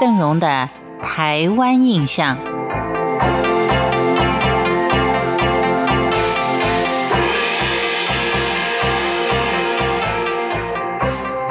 [0.00, 0.68] 邓荣的
[0.98, 2.36] 台湾印象。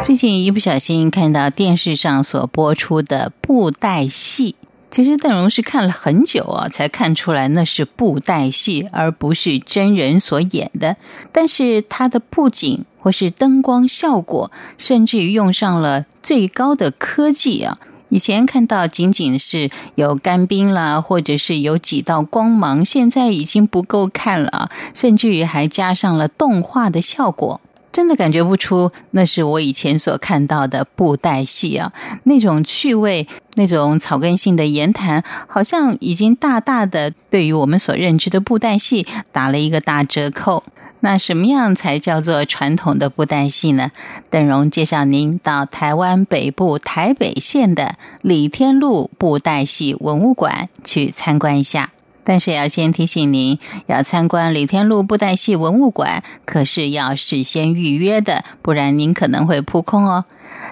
[0.03, 4.57] 最近一不小心看到电视上所播出的布袋戏，
[4.91, 10.97] 其实邓荣是看了很久啊，才看出来那是布袋戏，而不是真人所演的。
[11.31, 17.77] 但是它的布景或是灯光效果，甚至于用上了最高的科技啊！
[18.13, 24.69] 以前看到仅仅是有干冰啦，或者是有几道光芒，现在已经不够看了！
[24.93, 27.59] 甚至于还加上了动画的效果。
[27.91, 31.91] 真的感觉不出那是我以前所看到的布袋戏啊，
[32.25, 40.63] 那种趣味、那种草根性的言谈，好像已经大大的对于我们所认知的布袋戏打了一个大折扣。
[41.05, 43.91] 那什么样才叫做传统的布袋戏呢？
[44.29, 51.91] 邓荣介绍您到台湾北部台北县的李天禄布袋戏文物馆去参观一下。
[52.23, 60.23] 但是要先提醒您，要参观李天禄布袋戏文物馆，可是要事先预约的，不然您可能会扑空哦。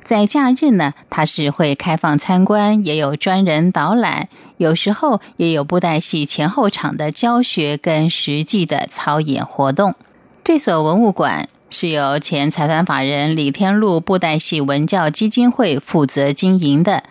[0.02, 9.96] 在假日呢，它是会开放参观，也有专人导览，有时候也有布袋戏前后场的教学跟实际的操演活动。
[10.44, 17.04] 这所文物馆是由前财团法人李天禄布袋戏文教基金会负责经营的。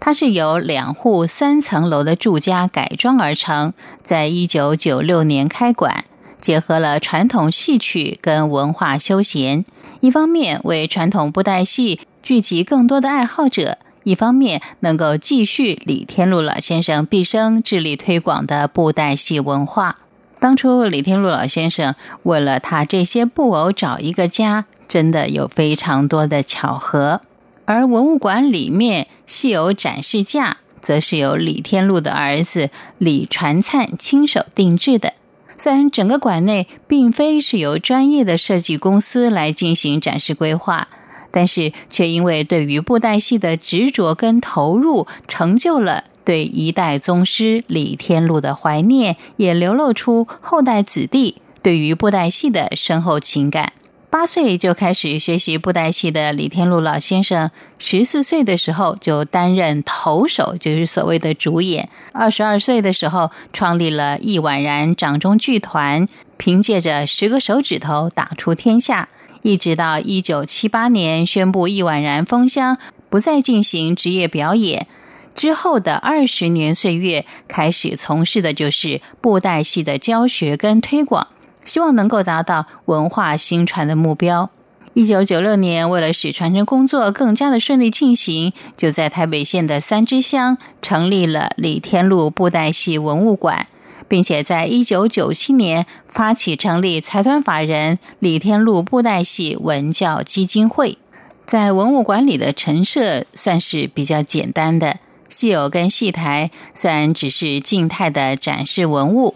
[0.00, 6.06] 它是由两户三层楼的住家改装而成，在一九九六年开馆，
[6.38, 9.62] 结合了传统戏曲跟文化休闲，
[10.00, 19.98] 一方面为传统布袋戏聚集更多的爱好者，一方面能够继续李天禄老先生毕生致力推广的布袋戏文化。
[20.40, 27.20] 当初李天禄老先生为了他这些布偶找一个家，真的有非常多的巧合。
[27.66, 35.12] 而文物馆里面戏偶展示架，则是由李天禄的儿子李传灿亲手定制的。
[35.56, 40.88] 虽然整个馆内并非是由专业的设计公司来进行展示规划，
[41.30, 53.72] 但是却因为对于布袋戏的执着跟投入，成就了对一代宗师李天禄的怀念，也流露出后代子弟对于布袋戏的深厚情感。
[54.10, 57.48] 八岁就开始学习布袋戏的李天禄老先生，
[57.78, 61.88] 十四岁的时候就担任头手，就是所谓的主演。
[62.12, 69.08] 二十二岁的时候，创立了易婉然掌中剧团，凭借着十个手指头打出天下。
[69.42, 72.78] 一直到一九七八年宣布易婉然封箱，
[73.08, 74.88] 不再进行职业表演
[75.34, 81.28] 之后的二十年岁月，开始从事的就是布袋戏的教学跟推广。
[81.62, 84.50] 希望能够达到文化新传的目标。
[84.94, 93.68] 一九九六年，为了使传承工作更加的顺利进行，就在台北县的三支乡成立了李天禄布袋戏文物馆，
[94.08, 100.98] 并且在一九九七年发起成立财团法人李天禄布袋戏文教基金会。
[101.44, 104.98] 在文物馆里的陈设算是比较简单的，
[105.30, 109.34] 戏偶跟戏台虽然只是静态的展示文物。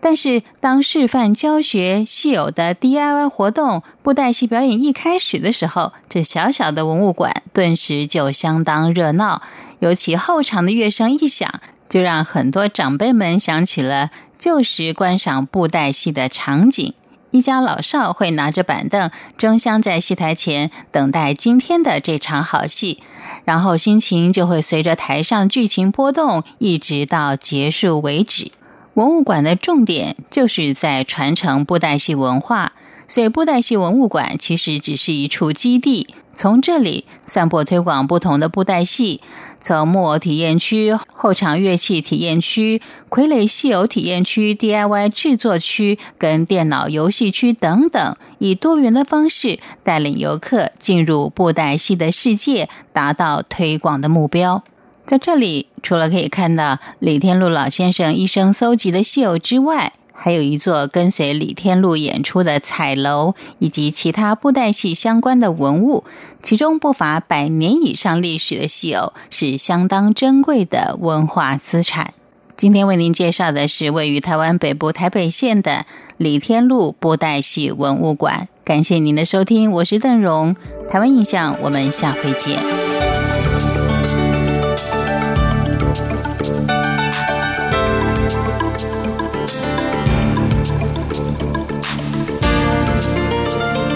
[0.00, 9.40] 但是，当示范教学戏偶的 DIY 活动、布袋戏表演一开始的时候，这小小的文物馆顿时就相当热闹。
[9.78, 16.92] 尤其后场的乐声一响，就让很多长辈们想起了旧时观赏布袋戏的场景。
[17.30, 23.02] 一家老少会拿着板凳争相在戏台前等待今天的这场好戏，
[23.44, 28.50] 然后心情就会随着台上剧情波动，一直到结束为止。
[28.94, 32.72] 文物馆的重点就是在传承布袋戏文化，
[33.08, 39.20] 所以布袋戏文物馆其实只是一处基地，从这里散播推广不同的布袋戏，
[39.60, 54.62] 从木偶体验区、后场乐器体验区、傀儡戏偶体验区、DIY 制作区跟电脑游戏区等等，以多元的方式带领游客进入布袋戏的世界，达到推广的目标。
[55.06, 66.04] 在这里，除了可以看到李天禄老先生一生搜集的戏偶之外，还有一座跟随李天禄演出的彩楼，以及其他布袋戏相关的文物，
[66.40, 72.14] 其中不乏百年以上历史的戏偶，是相当珍贵的文化资产。
[72.56, 75.84] 今天为您介绍的是位于台湾北部台北县的
[76.16, 78.48] 李天禄布袋戏文物馆。
[78.64, 80.54] 感谢您的收听，我是邓荣，
[80.88, 82.83] 台湾印象，我们下回见。